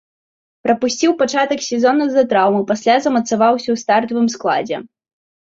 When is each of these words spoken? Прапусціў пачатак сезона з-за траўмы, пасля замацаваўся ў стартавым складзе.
Прапусціў 0.67 1.11
пачатак 1.19 1.61
сезона 1.65 2.07
з-за 2.07 2.23
траўмы, 2.33 2.61
пасля 2.73 2.97
замацаваўся 3.05 3.67
ў 3.71 3.77
стартавым 3.85 4.27
складзе. 4.39 4.77